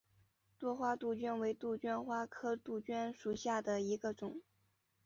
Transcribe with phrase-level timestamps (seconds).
[0.57, 4.41] 多花杜鹃为杜鹃花科杜鹃属下的一个种。